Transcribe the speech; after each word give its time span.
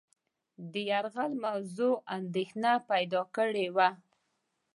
د 0.71 0.73
یرغل 0.89 1.31
موضوع 1.45 1.95
اندېښنه 2.17 2.71
پیدا 2.89 3.21
کړې 3.35 3.67
وه. 3.75 3.89